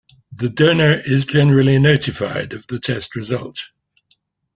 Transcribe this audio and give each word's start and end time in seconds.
The 0.31 0.49
donor 0.49 0.93
is 1.05 1.25
generally 1.25 1.77
notified 1.77 2.53
of 2.53 2.65
the 2.65 2.79
test 2.79 3.15
result. 3.15 3.69